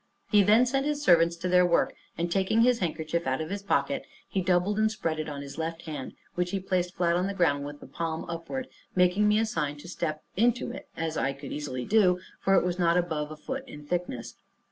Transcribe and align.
He 0.31 0.41
then 0.41 0.65
sent 0.65 0.87
his 0.87 0.99
servants 1.03 1.35
to 1.35 1.47
their 1.47 1.63
work, 1.63 1.93
and 2.17 2.31
taking 2.31 2.61
his 2.61 2.79
handkerchief 2.79 3.27
out 3.27 3.39
of 3.39 3.51
his 3.51 3.61
pocket, 3.61 4.03
he 4.27 4.41
doubled 4.41 4.79
and 4.79 4.91
spread 4.91 5.19
it 5.19 5.29
on 5.29 5.43
his 5.43 5.59
left 5.59 5.83
hand, 5.83 6.13
which 6.33 6.49
he 6.49 6.59
placed 6.59 6.95
flat 6.95 7.15
on 7.15 7.27
the 7.27 7.35
ground 7.35 7.65
with 7.65 7.81
the 7.81 7.85
palm 7.85 8.25
upward, 8.27 8.67
making 8.95 9.27
me 9.27 9.37
a 9.37 9.45
sign 9.45 9.77
to 9.77 9.87
step 9.87 10.23
into 10.35 10.71
it, 10.71 10.87
as 10.97 11.17
I 11.17 11.33
could 11.33 11.51
easily 11.53 11.85
do, 11.85 12.19
for 12.39 12.55
it 12.55 12.65
was 12.65 12.79
not 12.79 12.97
above 12.97 13.29
a 13.29 13.37
foot 13.37 13.63
in 13.67 13.85
thickness. 13.85 14.33